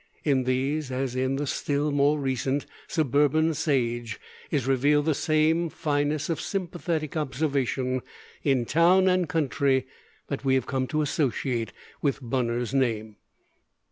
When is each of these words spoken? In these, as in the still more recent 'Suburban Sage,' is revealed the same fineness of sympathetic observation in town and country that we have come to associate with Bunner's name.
In 0.23 0.45
these, 0.45 0.89
as 0.91 1.15
in 1.15 1.35
the 1.35 1.45
still 1.45 1.91
more 1.91 2.17
recent 2.19 2.65
'Suburban 2.87 3.53
Sage,' 3.53 4.19
is 4.49 4.65
revealed 4.65 5.05
the 5.05 5.13
same 5.13 5.69
fineness 5.69 6.27
of 6.27 6.41
sympathetic 6.41 7.15
observation 7.15 8.01
in 8.43 8.65
town 8.65 9.07
and 9.07 9.29
country 9.29 9.85
that 10.27 10.43
we 10.43 10.55
have 10.55 10.65
come 10.65 10.87
to 10.87 11.03
associate 11.03 11.71
with 12.01 12.17
Bunner's 12.19 12.73
name. 12.73 13.17